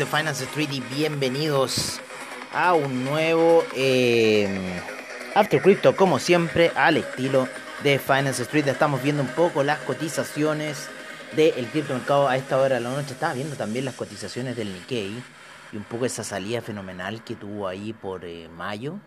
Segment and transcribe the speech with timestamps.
[0.00, 2.00] de Finance Street y bienvenidos
[2.54, 4.80] a un nuevo eh,
[5.34, 7.46] After Crypto, como siempre, al estilo
[7.82, 8.66] de Finance Street.
[8.68, 10.88] Estamos viendo un poco las cotizaciones
[11.36, 13.12] del criptomercado a esta hora de la noche.
[13.12, 15.22] Estaba viendo también las cotizaciones del Nikkei
[15.70, 18.98] y un poco esa salida fenomenal que tuvo ahí por eh, mayo,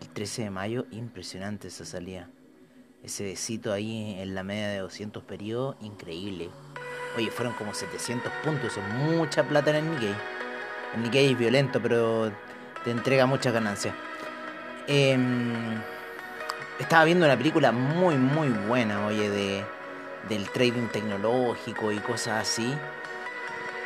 [0.00, 0.86] el 13 de mayo.
[0.90, 2.28] Impresionante esa salida.
[3.04, 6.50] Ese besito ahí en la media de 200 periodos, increíble.
[7.16, 10.14] Oye, fueron como 700 puntos, eso es mucha plata en el Nikkei.
[10.94, 12.32] El Nikkei es violento, pero
[12.82, 13.94] te entrega muchas ganancias.
[14.88, 15.80] Em,
[16.78, 19.64] estaba viendo una película muy, muy buena, oye, de,
[20.28, 22.76] del trading tecnológico y cosas así.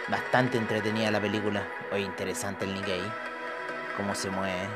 [0.09, 1.63] Bastante entretenida la película.
[1.93, 3.03] Oye, interesante el Nikkei.
[3.97, 4.69] Cómo se mueve.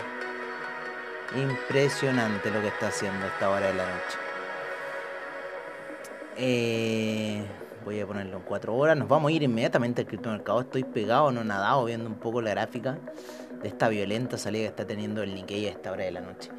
[1.37, 4.32] Impresionante lo que está haciendo a esta hora de la noche.
[6.37, 7.45] Eh,
[7.85, 8.97] voy a ponerlo en 4 horas.
[8.97, 10.61] Nos vamos a ir inmediatamente al criptomercado.
[10.61, 12.99] Estoy pegado, no nadado, viendo un poco la gráfica
[13.63, 16.51] de esta violenta salida que está teniendo el Nikkei a esta hora de la noche.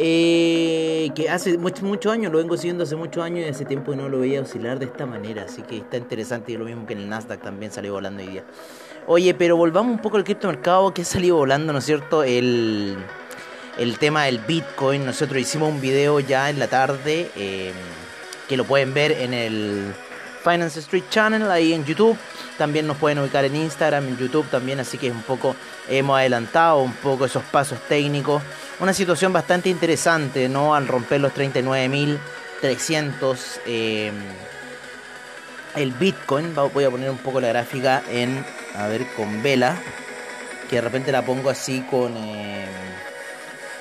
[0.00, 3.90] Eh, que hace muchos muchos años, lo vengo siguiendo hace muchos años y hace tiempo
[3.90, 5.42] que no lo veía oscilar de esta manera.
[5.42, 8.28] Así que está interesante y lo mismo que en el Nasdaq también salió volando hoy
[8.28, 8.44] día.
[9.08, 12.22] Oye, pero volvamos un poco al criptomercado que ha salido volando, ¿no es cierto?
[12.22, 12.96] El,
[13.78, 15.04] el tema del Bitcoin.
[15.04, 17.72] Nosotros hicimos un video ya en la tarde eh,
[18.48, 19.94] que lo pueden ver en el
[20.42, 22.16] Finance Street Channel ahí en YouTube.
[22.56, 25.54] También nos pueden ubicar en Instagram, en YouTube también, así que un poco
[25.88, 28.42] hemos adelantado un poco esos pasos técnicos.
[28.80, 30.74] Una situación bastante interesante, ¿no?
[30.74, 34.12] Al romper los 39.300 eh,
[35.76, 38.44] el Bitcoin, voy a poner un poco la gráfica en,
[38.74, 39.76] a ver, con vela,
[40.68, 42.66] que de repente la pongo así con, eh,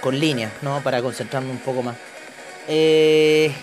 [0.02, 0.82] con líneas, ¿no?
[0.82, 1.96] Para concentrarme un poco más.
[2.68, 3.54] Eh,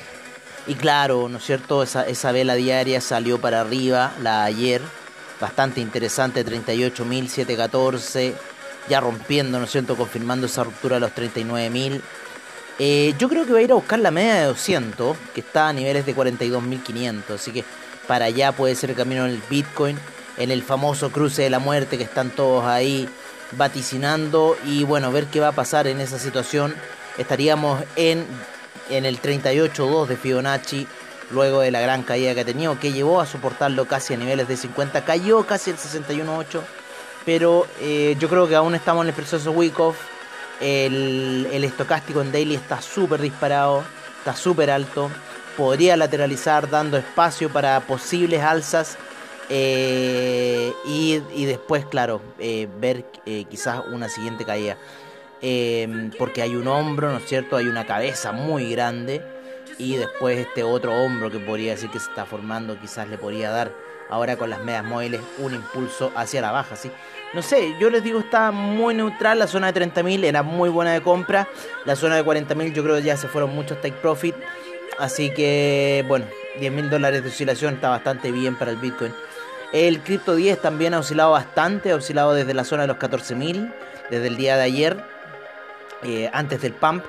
[0.66, 1.82] y claro, ¿no es cierto?
[1.82, 4.80] Esa, vela diaria salió para arriba, la ayer,
[5.40, 8.34] bastante interesante, 38.714,
[8.88, 9.96] ya rompiendo, ¿no es cierto?
[9.96, 12.00] Confirmando esa ruptura de los 39.000.
[12.78, 15.68] Eh, yo creo que va a ir a buscar la media de 200, que está
[15.68, 17.64] a niveles de 42.500, así que
[18.08, 19.98] para allá puede ser el camino del Bitcoin,
[20.36, 23.08] en el famoso cruce de la muerte que están todos ahí
[23.52, 26.74] vaticinando y bueno, ver qué va a pasar en esa situación.
[27.18, 28.26] Estaríamos en
[28.90, 30.86] en el 38.2 de Fibonacci,
[31.30, 34.48] luego de la gran caída que ha tenido, que llevó a soportarlo casi a niveles
[34.48, 36.60] de 50, cayó casi el 61.8,
[37.24, 39.96] pero eh, yo creo que aún estamos en el proceso Wyckoff,
[40.60, 43.82] el, el estocástico en daily está súper disparado,
[44.18, 45.10] está súper alto,
[45.56, 48.96] podría lateralizar dando espacio para posibles alzas.
[49.50, 53.04] Eh, y, y, después, claro, eh, ver
[53.50, 54.78] quizás una siguiente caída.
[55.46, 57.58] Em, porque hay un hombro, ¿no es cierto?
[57.58, 59.20] Hay una cabeza muy grande
[59.76, 63.50] y después este otro hombro que podría decir que se está formando quizás le podría
[63.50, 63.70] dar
[64.08, 66.90] ahora con las medias móviles un impulso hacia la baja, ¿sí?
[67.34, 70.94] No sé, yo les digo, está muy neutral, la zona de 30.000 era muy buena
[70.94, 71.46] de compra,
[71.84, 74.34] la zona de 40.000 yo creo que ya se fueron muchos take profit,
[74.98, 76.24] así que bueno,
[76.58, 79.12] 10.000 dólares de oscilación está bastante bien para el Bitcoin.
[79.74, 83.74] El Crypto 10 también ha oscilado bastante, ha oscilado desde la zona de los 14.000,
[84.08, 85.13] desde el día de ayer,
[86.04, 87.04] eh, antes del pump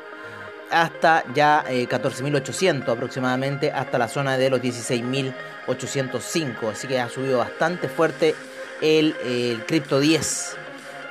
[0.71, 6.71] hasta ya 14.800 eh, aproximadamente, hasta la zona de los 16.805.
[6.71, 8.35] Así que ha subido bastante fuerte
[8.81, 10.57] el, el Crypto 10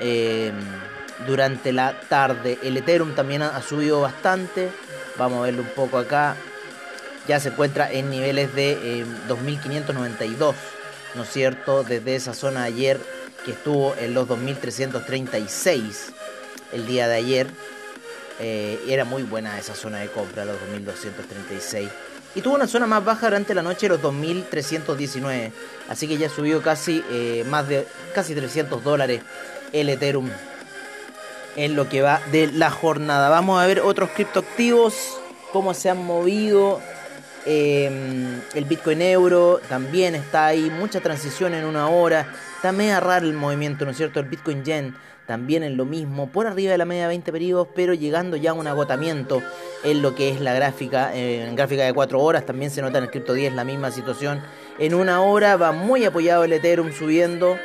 [0.01, 0.53] eh,
[1.27, 2.59] durante la tarde.
[2.63, 4.71] El Ethereum también ha, subido bastante.
[5.17, 6.37] Vamos a verlo un poco acá.
[7.29, 10.55] Ya se encuentra en niveles de 2.592,
[11.15, 11.83] ¿no es cierto?
[11.83, 13.01] Desde esa zona ayer
[13.47, 16.13] que estuvo en los 2.336
[16.75, 17.47] el día de ayer.
[18.41, 21.89] Eh, era muy buena esa zona de compra, los 2236.
[22.35, 25.53] Y tuvo una zona más baja durante la noche, los 2319.
[25.89, 29.23] Así que ya subió casi eh, más de casi 300 dólares
[29.73, 30.31] el Ethereum
[31.57, 33.29] en lo que va de la jornada.
[33.29, 34.95] Vamos a ver otros criptoactivos,
[35.53, 36.81] cómo se han movido.
[37.47, 42.27] Em, el Bitcoin Euro también está ahí, mucha transición en una hora.
[42.57, 44.19] Está medio raro el movimiento, ¿no es cierto?
[44.19, 47.69] El Bitcoin Yen también en lo mismo, por arriba de la media de 20 periodos,
[47.75, 49.43] pero llegando ya a un agotamiento
[49.83, 52.99] en lo que es la gráfica, eh, en gráfica de 4 horas, también se nota
[52.99, 54.43] en el Crypto 10 la misma situación.
[54.79, 57.57] En una hora va muy apoyado el Ethereum subiendo,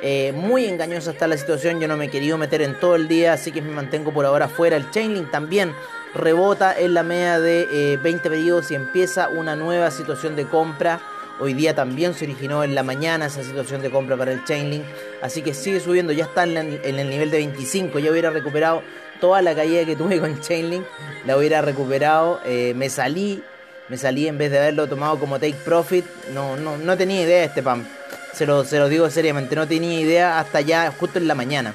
[0.00, 3.08] eh, muy engañosa está la situación, yo no me he querido meter en todo el
[3.08, 4.76] día, así que me mantengo por ahora fuera.
[4.76, 5.72] El Chainlink también
[6.14, 11.00] rebota en la media de 20 eh, periodos y empieza una nueva situación de compra
[11.40, 14.84] Hoy día también se originó en la mañana esa situación de compra para el Chainlink.
[15.22, 18.00] Así que sigue subiendo, ya está en, el nivel de 25.
[18.00, 18.82] Ya hubiera recuperado
[19.20, 20.84] toda la caída que tuve con Chainlink.
[21.26, 22.40] La hubiera recuperado.
[22.44, 23.42] Eh, me salí,
[23.88, 26.04] me salí en vez de haberlo tomado como take profit.
[26.34, 27.86] No, no, no tenía idea de este pump.
[28.32, 31.74] Se lo, se lo digo seriamente, no tenía idea hasta ya justo en la mañana.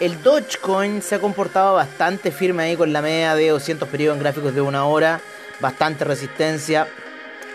[0.00, 4.22] El Dogecoin se ha comportado bastante firme ahí con la media de 200 periodos en
[4.22, 5.20] gráficos de una hora,
[5.60, 6.88] bastante resistencia.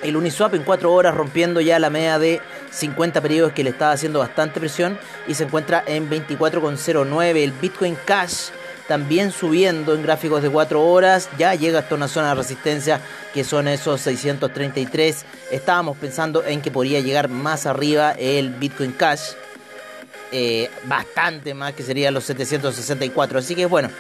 [0.04, 2.42] El Uniswap en 4 horas rompiendo ya la media de
[2.72, 4.98] 50 periodos que le estaba haciendo bastante presión
[5.28, 7.38] y se encuentra en 24,09.
[7.38, 8.50] El Bitcoin Cash
[8.90, 13.00] también subiendo en gráficos de 4 horas, ya llega hasta una zona de resistencia
[13.36, 15.26] que son esos 633.
[15.52, 19.34] Estábamos pensando en que podría llegar más arriba el Bitcoin Cash,
[20.32, 23.38] eh, bastante más que serían los 764.
[23.38, 23.92] Así que bueno,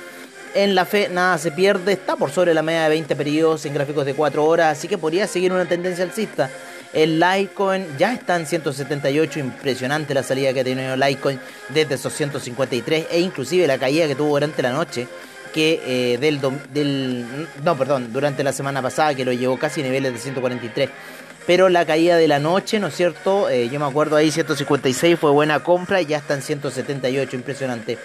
[0.56, 3.74] en la fe nada se pierde, está por sobre la media de 20 periodos en
[3.74, 6.50] gráficos de 4 horas, así que podría seguir una tendencia alcista.
[6.92, 12.14] El Litecoin ya está en 178, impresionante la salida que ha tenido Litecoin desde esos
[12.14, 15.08] 153 e inclusive la caída que tuvo durante la noche
[15.54, 16.40] que eh, del,
[16.74, 17.26] del
[17.64, 20.90] no perdón durante la semana pasada que lo llevó casi a niveles de 143
[21.48, 25.18] pero la caída de la noche no es cierto eh, yo me acuerdo ahí 156
[25.20, 27.98] fue buena compra y ya está en 178 impresionante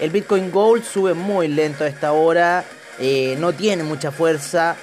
[0.00, 2.64] el Bitcoin Gold sube muy lento a esta hora
[2.98, 4.76] eh, no tiene mucha fuerza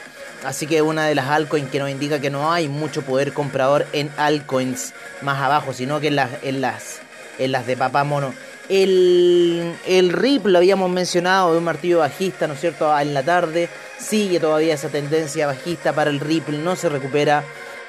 [0.43, 3.87] Así que una de las altcoins que nos indica que no hay mucho poder comprador
[3.91, 6.99] en altcoins más abajo, sino que en las, en las,
[7.39, 8.33] en las de papá mono.
[8.69, 12.97] El, el RIP lo habíamos mencionado de un martillo bajista, ¿no es cierto?
[12.99, 17.43] En la tarde sigue todavía esa tendencia bajista para el Ripple, no se recupera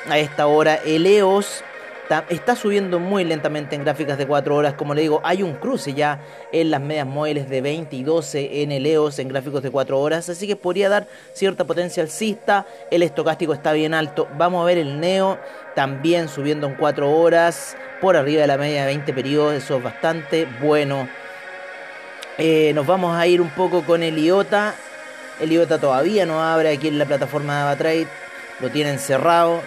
[0.09, 0.77] a esta hora.
[0.77, 1.65] El EOS
[2.29, 4.75] está subiendo muy lentamente en gráficas de 4 horas.
[4.75, 6.21] Como le digo, hay un cruce ya
[6.53, 10.01] en las medias móviles de 20 y 12 en el EOS en gráficos de 4
[10.01, 10.29] horas.
[10.29, 12.67] Así que podría dar cierta potencia alcista.
[12.91, 14.27] El estocástico está bien alto.
[14.37, 15.39] Vamos a ver el NEO
[15.75, 17.77] también subiendo en 4 horas.
[18.01, 19.55] Por arriba de la media de 20 periodos.
[19.55, 21.09] Eso es bastante bueno.
[22.39, 24.75] Eh, nos vamos a ir un poco con el IOTA.
[25.41, 28.07] El IOTA todavía no abre aquí en la plataforma de Avatrade.
[28.61, 29.61] Lo tienen cerrado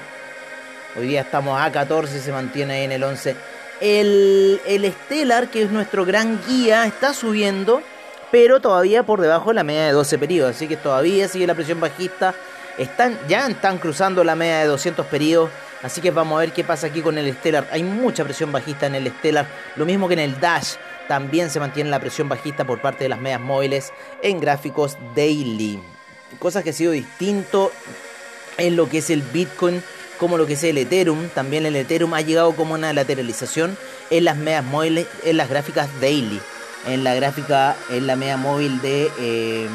[0.93, 3.35] Hoy día estamos a 14 y se mantiene ahí en el 11.
[3.79, 7.81] El, el Stellar, que es nuestro gran guía, está subiendo,
[8.29, 10.55] pero todavía por debajo de la media de 12 periodos.
[10.55, 12.35] Así que todavía sigue la presión bajista.
[12.77, 15.49] Están, ya están cruzando la media de 200 periodos.
[15.81, 17.69] Así que vamos a ver qué pasa aquí con el Stellar.
[17.71, 19.47] Hay mucha presión bajista en el Stellar.
[19.77, 20.75] Lo mismo que en el Dash.
[21.07, 25.81] También se mantiene la presión bajista por parte de las medias móviles en gráficos daily.
[26.37, 27.71] Cosas que ha sido distinto
[28.57, 29.81] en lo que es el Bitcoin
[30.21, 31.29] como lo que es el Ethereum.
[31.29, 33.75] También el Ethereum ha llegado como una lateralización
[34.11, 36.39] en las medias móviles, en las gráficas daily.
[36.87, 39.71] En la gráfica, en la media móvil de em,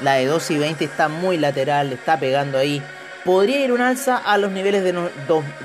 [0.00, 2.80] la de 12 y 20 está muy lateral, está pegando ahí.
[3.24, 4.92] Podría ir un alza a los niveles de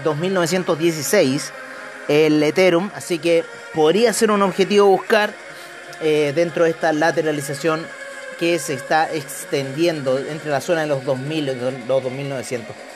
[0.04, 1.54] 2916
[2.08, 3.44] el Ethereum, así que
[3.76, 5.32] podría ser un objetivo buscar
[6.02, 7.86] eh, dentro de esta lateralización
[8.40, 12.89] que se está extendiendo entre la zona de los 2000 y los 2900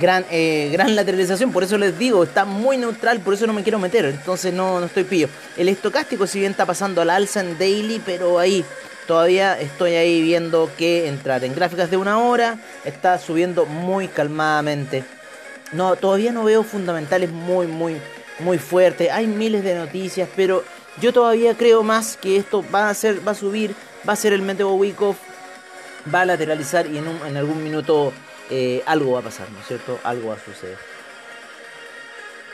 [0.00, 3.62] gran, eh, gran lateralización, por eso les digo, está muy neutral, por eso no me
[3.62, 5.28] quiero meter, entonces no, no estoy pillo.
[5.56, 8.64] El estocástico si bien está pasando al alza en daily, pero ahí
[9.06, 15.04] todavía estoy ahí viendo que entrar en gráficas de una hora está subiendo muy calmadamente.
[15.72, 17.96] No, todavía no veo fundamentales muy, muy,
[18.38, 19.10] muy fuertes.
[19.10, 20.64] Hay miles de noticias, pero
[21.00, 23.74] yo todavía creo más que esto va a ser, va a subir,
[24.08, 25.16] va a ser el Meteo Wyckoff,
[26.14, 28.12] va a lateralizar y en, en algún minuto
[28.50, 29.98] eh, algo va a pasar, ¿no es cierto?
[30.04, 30.78] Algo va a suceder.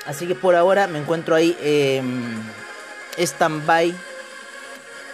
[0.07, 2.03] Así que por ahora me encuentro ahí eh,
[3.19, 3.95] stand-by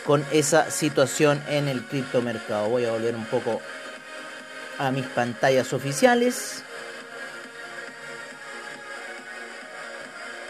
[0.06, 2.68] con esa situación en el criptomercado.
[2.68, 3.60] Voy a volver un poco
[4.78, 6.62] a mis pantallas oficiales.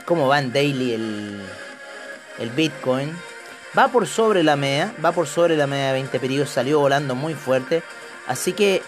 [0.04, 1.40] ¿Cómo va en daily el,
[2.38, 3.12] el Bitcoin?
[3.76, 7.14] Va por sobre la media, va por sobre la media de 20 periodos, salió volando
[7.14, 7.82] muy fuerte.
[8.26, 8.82] Así que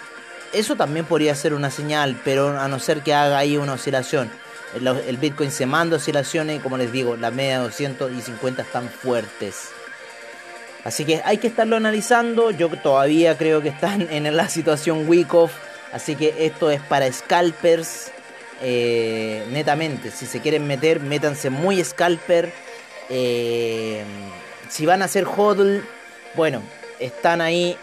[0.52, 4.30] eso también podría ser una señal, pero a no ser que haga ahí una oscilación.
[4.74, 9.70] El, Bitcoin se manda oscilaciones como les digo, la media de 250 están fuertes.
[10.84, 12.50] Así que hay que estarlo analizando.
[12.50, 15.52] Yo todavía creo que están en la situación week off.
[15.92, 18.12] Así que esto es para scalpers.
[18.62, 22.52] Eh, netamente, si se quieren meter, métanse muy scalper.
[23.08, 24.04] Eh,
[24.68, 25.82] si van a hacer hodl,
[26.34, 26.62] bueno,
[27.00, 27.76] están ahí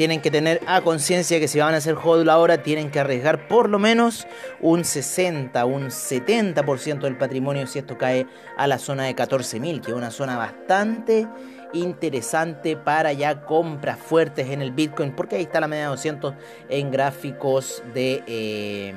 [0.00, 3.48] tienen que tener a conciencia que si van a hacer hodl ahora tienen que arriesgar
[3.48, 4.26] por lo menos
[4.58, 8.26] un 60, un 70% del patrimonio si esto cae
[8.56, 11.28] a la zona de 14.000, que es una zona bastante
[11.74, 16.34] interesante para ya compras fuertes en el Bitcoin, porque ahí está la media de 200
[16.70, 18.22] en gráficos de...
[18.26, 18.94] Eh,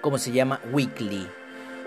[0.00, 0.58] ¿Cómo se llama?
[0.72, 1.37] Weekly.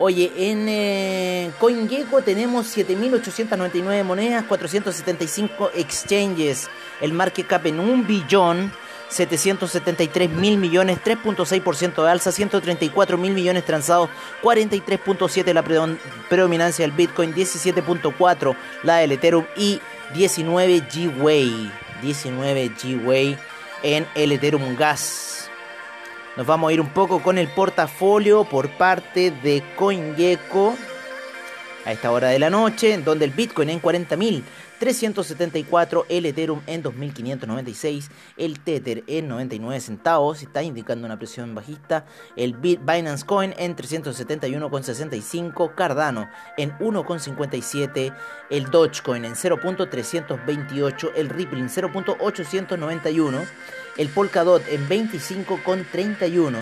[0.03, 8.73] Oye, en eh, CoinGecko tenemos 7.899 monedas, 475 exchanges, el market cap en un billón,
[9.09, 14.09] 773 mil millones, 3.6% de alza, 134 mil millones transados,
[14.41, 15.63] 43.7 la
[16.27, 19.79] predominancia del Bitcoin, 17.4 la del Ethereum y
[20.15, 23.37] 19 G-Way, 19 G-Way
[23.83, 25.30] en el Ethereum Gas.
[26.37, 30.75] Nos vamos a ir un poco con el portafolio por parte de CoinGecko
[31.85, 34.41] a esta hora de la noche, donde el Bitcoin en 40.000
[34.81, 42.05] 374, el Ethereum en 2.596, el Tether en 99 centavos, está indicando una presión bajista,
[42.35, 48.11] el Binance Coin en 371,65, Cardano en 1,57,
[48.49, 53.47] el Dogecoin en 0.328, el Ripple en 0.891,
[53.97, 56.57] el Polkadot en 25,31,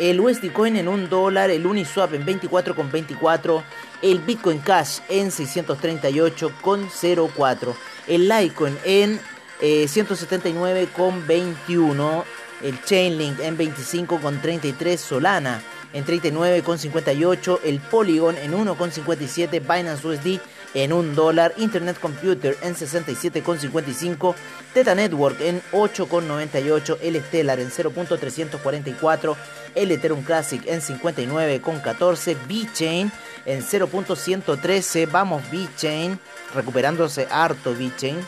[0.00, 3.62] el USD Coin en 1 dólar, el Uniswap en 24,24,
[4.00, 7.74] el Bitcoin Cash en 638,04,
[8.08, 9.20] el Litecoin en
[9.60, 12.24] 179,21, eh,
[12.62, 15.60] el Chainlink en 25,33, Solana
[15.92, 20.40] en 39,58, el Polygon en 1,57, Binance USD
[20.74, 24.34] en 1 dólar, Internet Computer en 67,55,
[24.72, 29.36] Teta Network en 8,98, el Stellar en 0.344,
[29.74, 33.12] el Ethereum Classic en 59,14, VeChain
[33.46, 36.20] en 0.113, vamos VeChain,
[36.54, 38.18] recuperándose harto VeChain.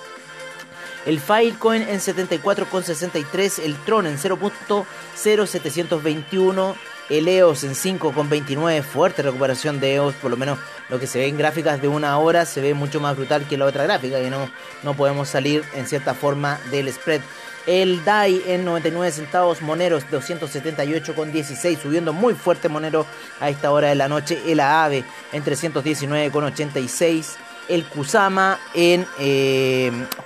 [1.04, 6.76] El Filecoin en 74,63, el Tron en 0.0721,
[7.10, 11.26] el EOS en 5,29, fuerte recuperación de EOS, por lo menos lo que se ve
[11.26, 14.30] en gráficas de una hora se ve mucho más brutal que la otra gráfica, y
[14.30, 14.50] no,
[14.82, 17.20] no podemos salir en cierta forma del spread.
[17.66, 23.06] El DAI en 99 centavos, Moneros 278,16, subiendo muy fuerte Monero
[23.38, 24.42] a esta hora de la noche.
[24.46, 27.36] El AAVE en 319,86.
[27.68, 29.06] El Kusama en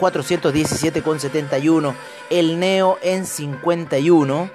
[0.00, 1.92] 417,71.
[1.92, 1.95] Eh,
[2.30, 4.50] el NEO en 51.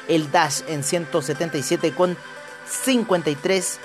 [0.08, 3.78] el Dash en 177,53,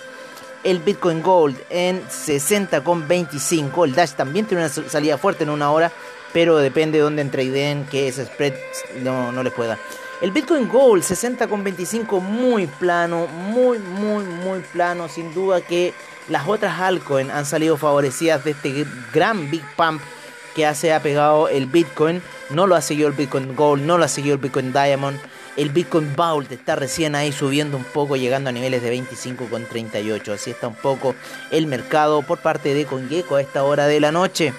[0.64, 5.92] el Bitcoin Gold en 60,25, el Dash también tiene una salida fuerte en una hora,
[6.36, 8.52] pero depende de dónde entradeen que ese spread
[9.02, 9.78] no, no les pueda.
[10.20, 15.08] El Bitcoin Gold 60,25 muy plano, muy, muy, muy plano.
[15.08, 15.94] Sin duda que
[16.28, 20.02] las otras altcoins han salido favorecidas de este gran Big Pump
[20.54, 22.20] que se ha pegado el Bitcoin.
[22.50, 25.18] No lo ha seguido el Bitcoin Gold, no lo ha seguido el Bitcoin Diamond.
[25.56, 30.34] El Bitcoin Vault está recién ahí subiendo un poco, llegando a niveles de 25,38.
[30.34, 31.14] Así está un poco
[31.50, 34.52] el mercado por parte de CoinGecko a esta hora de la noche.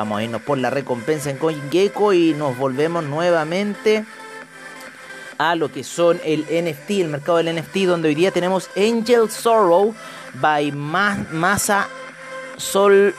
[0.00, 4.06] Vamos a irnos por la recompensa en CoinGecko y nos volvemos nuevamente
[5.36, 9.30] a lo que son el NFT, el mercado del NFT, donde hoy día tenemos Angel
[9.30, 9.94] Sorrow
[10.40, 11.86] by Masa
[12.56, 13.14] Sol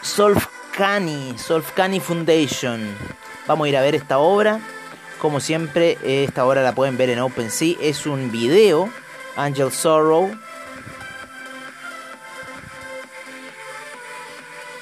[0.00, 0.46] Solf
[0.76, 2.86] Solfcani, Solfcani Foundation.
[3.48, 4.60] Vamos a ir a ver esta obra.
[5.20, 7.78] Como siempre, esta obra la pueden ver en OpenSea.
[7.80, 8.88] Es un video,
[9.34, 10.30] Angel Sorrow.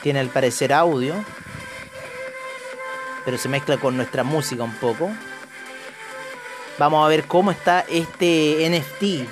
[0.05, 1.15] Tiene al parecer audio,
[3.25, 5.11] pero se mezcla con nuestra música un poco.
[6.79, 9.27] Vamos a ver cómo está este NFT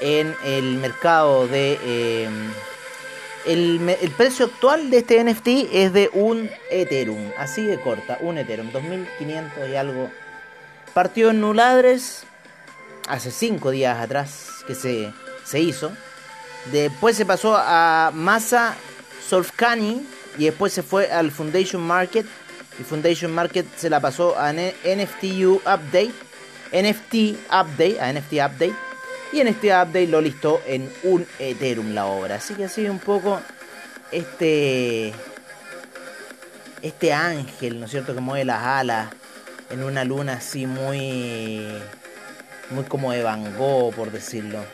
[0.00, 1.80] en el mercado de...
[1.82, 2.28] Eh,
[3.46, 8.70] el, precio actual de este NFT es de un Ethereum, así de corta, un Ethereum,
[8.70, 10.12] 2500 y algo.
[10.92, 12.22] Partió en Nuladres
[13.08, 15.12] hace 5 días atrás que se,
[15.44, 15.90] se hizo.
[16.70, 18.76] Después se pasó a Masa
[19.28, 20.06] Solfkani
[20.38, 22.26] y después se fue al Foundation Market.
[22.78, 26.12] Y Foundation Market se la pasó a NFTU Update.
[26.72, 27.14] NFT
[27.50, 28.74] Update, a NFT Update
[29.34, 32.36] y este update lo listó en un Ethereum la obra.
[32.36, 33.40] Así que así un poco
[34.12, 35.12] este
[36.82, 39.08] este ángel, ¿no es cierto?, que mueve las alas
[39.70, 41.66] en una luna así muy
[42.70, 44.64] muy como de Van Gogh, por decirlo.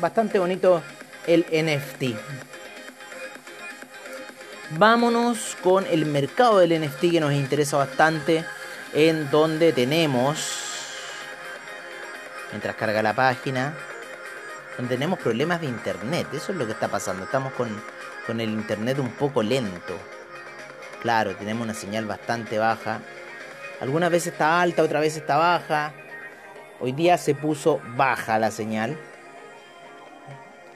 [0.00, 0.82] bastante bonito
[1.26, 2.14] el NFT.
[4.78, 8.44] Vámonos con el mercado del NFT que nos interesa bastante,
[8.94, 10.38] en donde tenemos,
[12.52, 13.74] mientras carga la página,
[14.88, 16.28] tenemos problemas de internet.
[16.32, 17.24] Eso es lo que está pasando.
[17.24, 17.68] Estamos con,
[18.28, 19.98] con el internet un poco lento.
[21.02, 23.00] Claro, tenemos una señal bastante baja.
[23.80, 25.94] Algunas veces está alta, otra vez está baja.
[26.78, 28.96] Hoy día se puso baja la señal.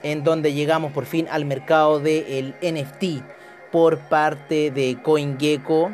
[0.03, 3.23] En donde llegamos por fin al mercado del NFT
[3.75, 5.91] por parte de CoinGecko.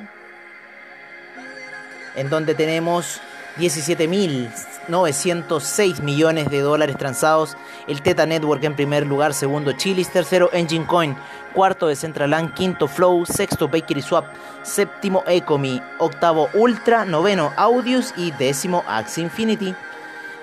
[2.14, 3.22] en donde tenemos
[3.58, 7.56] 17.906 millones de dólares transados.
[7.87, 11.16] El Teta Network en primer lugar, segundo Chilis, tercero Engine Coin,
[11.54, 14.26] cuarto Decentraland, quinto Flow, sexto Bakery Swap,
[14.62, 19.75] séptimo Ecomi, octavo Ultra, noveno Audius y décimo Axie Infinity.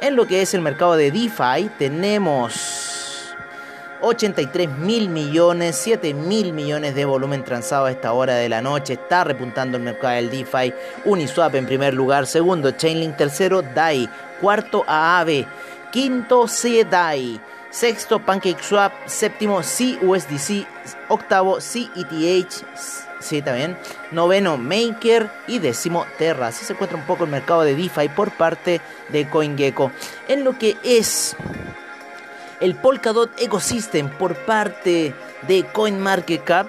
[0.02, 2.97] En lo que es el mercado de DeFi tenemos
[4.02, 8.94] 83 mil millones, 7 mil millones de volumen transado a esta hora de la noche.
[8.94, 10.74] Está repuntando el mercado del DeFi.
[11.06, 14.10] Uniswap en primer lugar, segundo Chainlink, tercero DAI,
[14.42, 15.46] cuarto AAV,
[15.92, 17.40] quinto CDAI,
[17.70, 20.66] sexto PancakeSwap, séptimo CUSDC,
[21.10, 22.64] octavo CETH,
[23.20, 23.78] sí también,
[24.12, 26.48] noveno Maker y décimo Terra.
[26.48, 29.92] Así se encuentra un poco el mercado de DeFi por parte de CoinGecko.
[30.28, 31.36] En lo que es
[32.60, 35.14] el Polkadot Ecosystem por parte
[35.48, 36.68] de CoinMarketCap.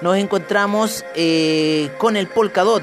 [0.00, 2.82] Nos encontramos eh, con el Polkadot.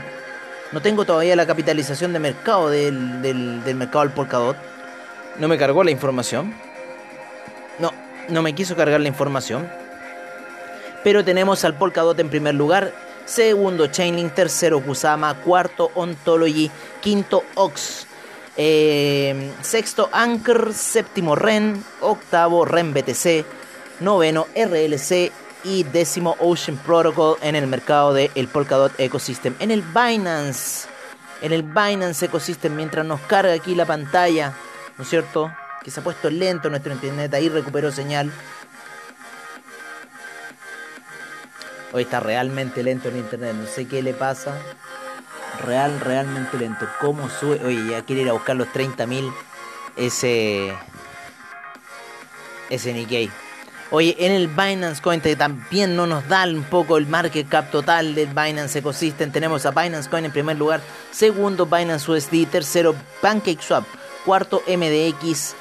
[0.72, 4.58] No tengo todavía la capitalización de mercado del, del, mercado del Polkadot.
[5.38, 6.54] No me cargó la información.
[7.80, 7.92] No,
[8.30, 9.70] no me quiso cargar la información.
[11.04, 12.94] Pero tenemos al Polkadot en primer lugar.
[13.26, 14.34] Segundo Chainlink.
[14.34, 15.36] Tercero Kusama.
[15.36, 16.72] Cuarto Ontology.
[17.02, 18.08] Quinto Ox.
[18.58, 23.46] Eh, sexto Anchor, séptimo REN, octavo REN BTC,
[24.02, 25.32] noveno RLC
[25.64, 29.56] y décimo Ocean Protocol en el mercado del el Polkadot Ecosystem.
[29.60, 30.88] En el Binance,
[31.42, 34.54] en el Binance Ecosystem, mientras nos carga aquí la pantalla,
[34.98, 35.50] ¿no es cierto?
[35.84, 38.32] Que se ha puesto lento nuestro internet, ahí recuperó señal.
[41.94, 44.58] Hoy está realmente lento el internet, no sé qué le pasa
[45.62, 46.88] real, realmente lento.
[47.00, 47.62] ¿Cómo sube?
[47.66, 49.32] Oye, ya quiere ir a buscar los 30.000
[49.96, 50.74] ese,
[52.70, 53.30] ese Nikkei.
[53.94, 58.16] Oye, en el Binance Coin también no nos da un poco el market cap total
[58.16, 59.32] del Binance Ecosystem.
[59.32, 63.84] Tenemos a Binance Coin en primer lugar, segundo Binance USD, tercero PancakeSwap,
[64.26, 65.56] cuarto MDX,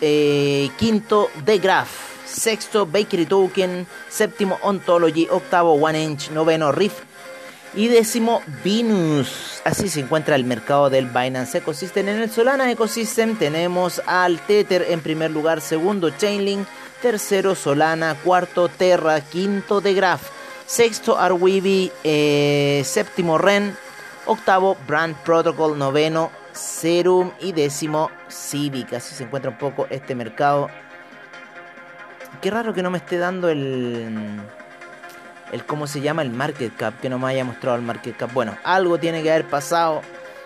[0.00, 1.90] eh, quinto The Graph,
[2.26, 7.11] sexto Bakery Token, séptimo Ontology, octavo One Inch, noveno Rift
[7.74, 9.60] y décimo, Venus.
[9.64, 12.08] Así se encuentra el mercado del Binance Ecosystem.
[12.08, 16.66] En el Solana Ecosystem tenemos al Tether en primer lugar, segundo Chainlink,
[17.00, 20.22] tercero Solana, cuarto Terra, quinto The Graph,
[20.66, 23.76] sexto Arweeby, eh, séptimo Ren,
[24.26, 28.92] octavo Brand Protocol, noveno Serum y décimo Civic.
[28.92, 30.68] Así se encuentra un poco este mercado.
[32.40, 34.40] Qué raro que no me esté dando el
[35.52, 38.32] el cómo se llama el market cap, que no me haya mostrado el market cap.
[38.32, 40.00] Bueno, algo tiene que haber pasado.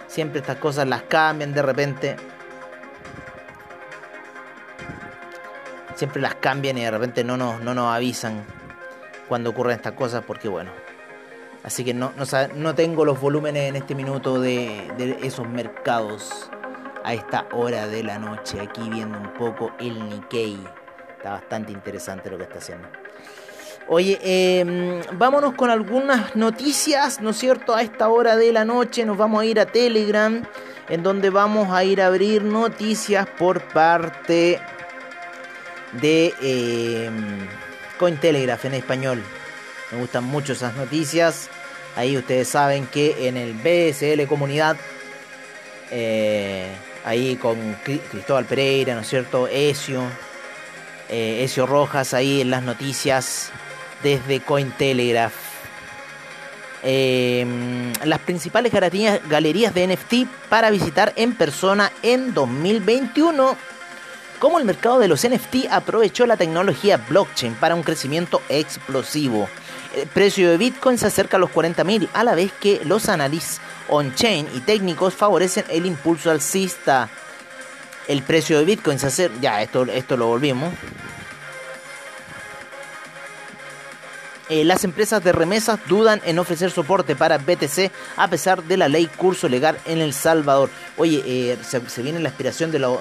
[0.09, 2.16] Siempre estas cosas las cambian de repente.
[5.95, 8.45] Siempre las cambian y de repente no nos, no nos avisan
[9.29, 10.71] cuando ocurren estas cosas porque bueno.
[11.62, 12.12] Así que no,
[12.55, 16.51] no, tengo los volúmenes en este minuto de, de esos mercados
[17.03, 18.61] a esta hora de la noche.
[18.61, 20.59] Aquí viendo un poco el Nikkei.
[21.16, 22.88] Está bastante interesante lo que está haciendo.
[23.88, 27.72] Oye, em, vámonos con algunas noticias, ¿no es cierto?
[27.72, 30.42] A esta hora de la noche nos vamos a ir a Telegram,
[30.88, 34.61] en donde vamos a ir a abrir noticias por parte
[35.92, 37.11] de eh,
[37.96, 39.22] Cointelegraph en español.
[39.92, 41.49] Me gustan mucho esas noticias.
[41.94, 44.77] Ahí ustedes saben que en el BSL Comunidad,
[45.92, 46.72] eh,
[47.05, 49.46] ahí con Cristóbal Pereira, ¿no es cierto?
[49.46, 50.03] Ezio,
[51.09, 53.53] eh, Ezio Rojas, ahí en las noticias
[54.02, 55.35] desde Cointelegraph.
[56.82, 63.56] Em, las principales galerías de NFT para visitar en persona en 2021.
[64.38, 69.48] Cómo el mercado de los NFT aprovechó la tecnología blockchain para un crecimiento explosivo.
[69.96, 73.61] El precio de Bitcoin se acerca a los 40.000 a la vez que los análisis
[73.88, 77.09] on-chain y técnicos favorecen el impulso alcista.
[78.06, 79.37] El precio de Bitcoin se acerca...
[79.40, 80.72] Ya, esto, esto lo volvimos.
[84.48, 88.88] Eh, las empresas de remesas dudan en ofrecer soporte para BTC a pesar de la
[88.88, 90.70] ley curso legal en El Salvador.
[90.96, 92.96] Oye, eh, se, viene la expiración de la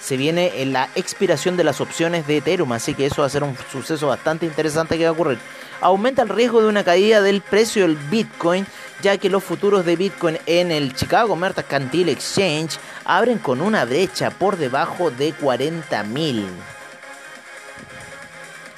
[0.00, 3.30] se viene eh, la expiración de las opciones de Ethereum, así que eso va a
[3.30, 5.38] ser un suceso bastante interesante que va a ocurrir.
[5.80, 8.66] Aumenta el riesgo de una caída del precio del Bitcoin,
[9.02, 14.30] ya que los futuros de Bitcoin en el Chicago Mercantile Exchange abren con una brecha
[14.30, 16.44] por debajo de 40.000.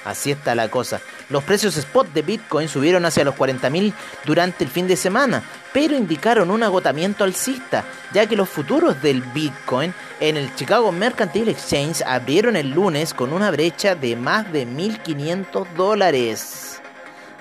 [0.05, 1.01] Así está la cosa.
[1.29, 3.93] Los precios spot de Bitcoin subieron hacia los 40.000
[4.25, 9.21] durante el fin de semana, pero indicaron un agotamiento alcista, ya que los futuros del
[9.21, 14.65] Bitcoin en el Chicago Mercantile Exchange abrieron el lunes con una brecha de más de
[14.65, 16.81] 1.500 dólares.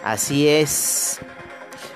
[0.03, 1.21] Así es.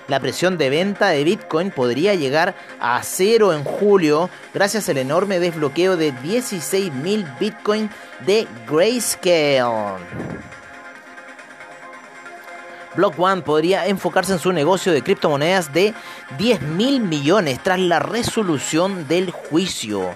[0.07, 5.39] La presión de venta de Bitcoin podría llegar a cero en julio gracias al enorme
[5.39, 7.89] desbloqueo de 16.000 Bitcoin
[8.27, 9.99] de Grayscale.
[12.97, 15.95] Block One podría enfocarse en su negocio de criptomonedas de
[16.39, 20.15] 10 mil millones tras la resolución del juicio.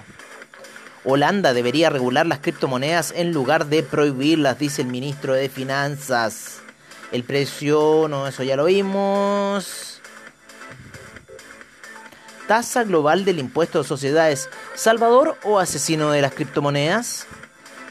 [1.05, 6.59] Holanda debería regular las criptomonedas en lugar de prohibirlas, dice el ministro de Finanzas.
[7.11, 10.01] El precio, no, eso ya lo vimos.
[12.47, 14.49] Tasa global del impuesto de sociedades.
[14.75, 17.27] ¿Salvador o asesino de las criptomonedas?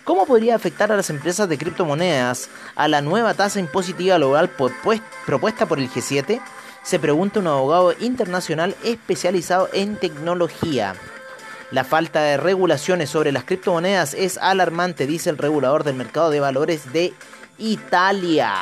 [0.05, 5.65] ¿Cómo podría afectar a las empresas de criptomonedas a la nueva tasa impositiva global propuesta
[5.67, 6.43] por el G7?
[6.83, 10.95] Se pregunta un abogado internacional especializado en tecnología.
[11.71, 16.41] La falta de regulaciones sobre las criptomonedas es alarmante, dice el regulador del mercado de
[16.41, 17.15] valores de
[17.57, 18.53] Italia.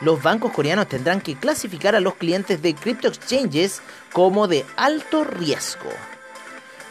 [0.00, 3.80] Los bancos coreanos tendrán que clasificar a los clientes de crypto exchanges
[4.12, 5.90] como de alto riesgo.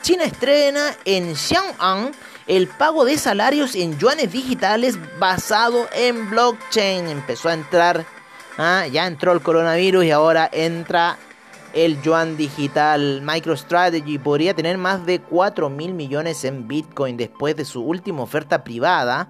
[0.08, 2.13] China estrena en Xiang'an
[2.48, 7.10] el pago de salarios en yuanes digitales basado en blockchain.
[7.10, 8.06] Empezó a entrar,
[8.58, 8.88] ¿ah?
[8.89, 11.17] ya entró el coronavirus y ahora entra
[11.74, 13.22] el yuan digital.
[13.22, 18.63] MicroStrategy podría tener más de 4 mil millones en Bitcoin después de su última oferta
[18.63, 19.28] privada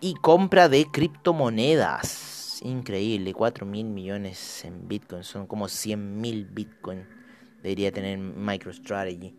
[0.00, 2.62] y compra de criptomonedas.
[2.62, 7.17] Increíble, 4 mil millones en Bitcoin, son como 100 mil Bitcoin.
[7.62, 9.34] Debería tener MicroStrategy.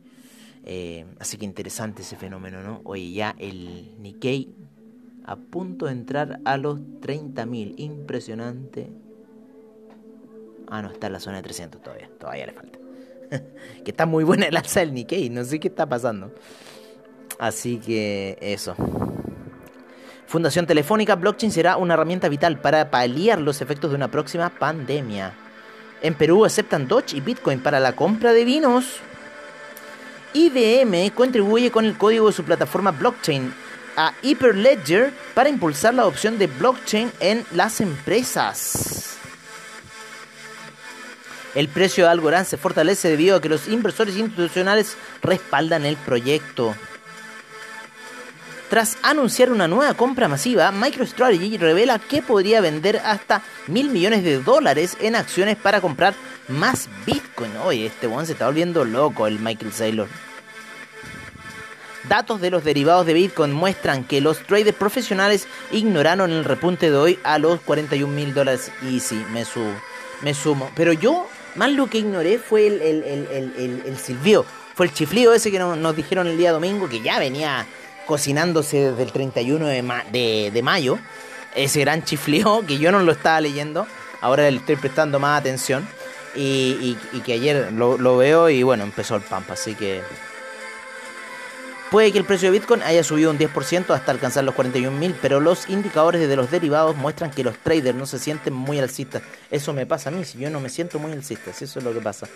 [0.66, 2.82] Eh, así que interesante ese fenómeno, ¿no?
[2.84, 4.54] Oye, ya el Nikkei
[5.26, 7.76] a punto de entrar a los 30.000.
[7.78, 8.90] Impresionante.
[10.68, 12.10] Ah, no, está en la zona de 300 todavía.
[12.20, 12.80] Todavía le falta.
[13.84, 15.30] que está muy buena el alza del Nikkei.
[15.30, 16.34] No sé qué está pasando.
[17.40, 18.76] Así que eso.
[20.28, 25.34] Fundación Telefónica, blockchain será una herramienta vital para paliar los efectos de una próxima pandemia.
[26.02, 29.00] En Perú aceptan Doge y Bitcoin para la compra de vinos.
[30.34, 33.54] IBM contribuye con el código de su plataforma blockchain
[33.98, 39.18] a Hyperledger para impulsar la adopción de blockchain en las empresas.
[41.56, 46.76] El precio de Algorand se fortalece debido a que los inversores institucionales respaldan el proyecto.
[48.70, 54.38] Tras anunciar una nueva compra masiva, MicroStrategy revela que podría vender hasta mil millones de
[54.38, 56.14] dólares en acciones para comprar
[56.48, 57.52] más Bitcoin.
[57.64, 60.08] Oye, este one se está volviendo loco, el Michael Saylor.
[62.08, 66.98] Datos de los derivados de Bitcoin muestran que los traders profesionales ignoraron el repunte de
[66.98, 68.72] hoy a los 41 mil dólares.
[68.88, 69.46] Y sí, me,
[70.22, 70.70] me sumo.
[70.76, 74.46] Pero yo, más lo que ignoré fue el, el, el, silbío.
[74.76, 77.66] Fue el chiflío ese que nos dijeron el día domingo, que ya venía
[78.10, 80.98] cocinándose desde el 31 de, de, mayo.
[81.54, 83.86] Ese gran chiflío que yo no lo estaba leyendo.
[84.20, 85.88] Ahora le estoy prestando más atención.
[86.36, 89.54] Y, que ayer lo, lo, veo y bueno, empezó el pampa.
[89.54, 90.02] Así que
[91.92, 95.40] Puede que el precio de Bitcoin haya subido un 10% hasta alcanzar los 41.000, pero
[95.40, 99.24] los indicadores de los derivados muestran que los traders no se sienten muy alcistas.
[99.50, 101.86] Eso me pasa a mí, si yo no me siento muy alcista, si eso es
[101.86, 102.28] lo que pasa.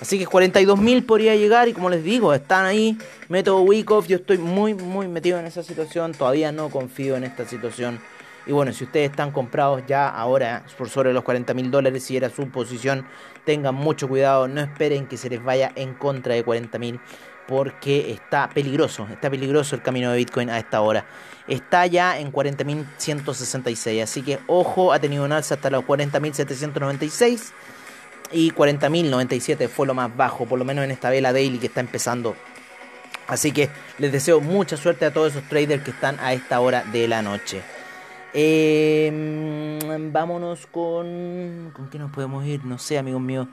[0.00, 4.36] Así que 42.000 podría llegar y como les digo, están ahí, método Wyckoff, yo estoy
[4.38, 7.98] muy, muy metido en esa situación, todavía no confío en esta situación.
[8.46, 12.16] Y bueno, si ustedes están comprados ya ahora por sobre los 40 mil dólares, si
[12.16, 13.06] era su posición,
[13.44, 17.00] tengan mucho cuidado, no esperen que se les vaya en contra de 40 mil
[17.48, 21.06] porque está peligroso, está peligroso el camino de Bitcoin a esta hora.
[21.48, 27.52] Está ya en 40.166, así que ojo, ha tenido un alza hasta los 40.796
[28.32, 31.80] y 40.097 fue lo más bajo, por lo menos en esta vela daily que está
[31.80, 32.34] empezando.
[33.26, 36.84] Así que les deseo mucha suerte a todos esos traders que están a esta hora
[36.84, 37.62] de la noche.
[38.32, 39.78] Em,
[40.12, 41.72] vámonos con...
[41.74, 42.64] ¿Con qué nos podemos ir?
[42.64, 43.48] No sé, amigos míos.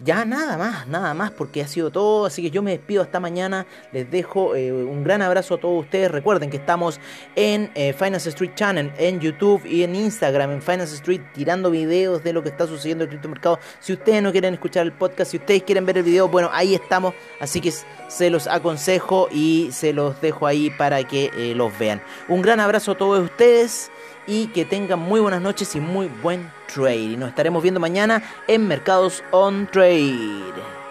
[0.00, 2.26] Ya nada más, nada más, porque ha sido todo.
[2.26, 3.64] Así que yo me despido hasta mañana.
[3.92, 6.10] Les dejo eh, un gran abrazo a todos ustedes.
[6.10, 6.98] Recuerden que estamos
[7.36, 12.24] en eh, Finance Street Channel, en YouTube y en Instagram, en Finance Street, tirando videos
[12.24, 13.60] de lo que está sucediendo en el criptomercado.
[13.78, 16.74] Si ustedes no quieren escuchar el podcast, si ustedes quieren ver el video, bueno, ahí
[16.74, 17.14] estamos.
[17.38, 17.72] Así que
[18.08, 22.02] se los aconsejo y se los dejo ahí para que eh, los vean.
[22.26, 23.92] Un gran abrazo a todos ustedes
[24.26, 26.96] y que tengan muy buenas noches y muy buen trade.
[26.96, 30.83] Y nos estaremos viendo mañana en Mercados on Trade.